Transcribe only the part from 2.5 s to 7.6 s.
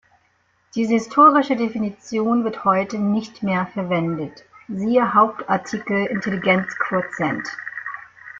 heute nicht mehr verwendet, siehe Hauptartikel Intelligenzquotient.